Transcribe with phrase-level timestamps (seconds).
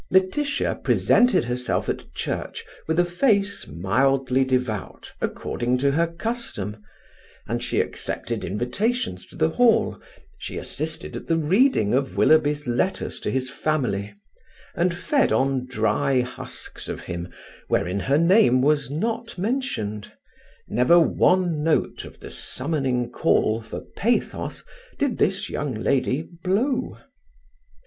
[0.09, 6.77] Laetitia presented herself at church with a face mildly devout, according to her custom,
[7.47, 10.01] and she accepted invitations to the Hall,
[10.39, 14.15] she assisted at the reading of Willoughby's letters to his family,
[14.73, 17.31] and fed on dry husks of him
[17.67, 20.11] wherein her name was not mentioned;
[20.67, 24.63] never one note of the summoning call for pathos
[24.97, 26.97] did this young lady blow.